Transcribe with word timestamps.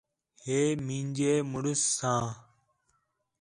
ہے 0.43 0.59
مینجے 0.85 1.33
مُݨس 1.51 1.81
ساں 1.97 2.25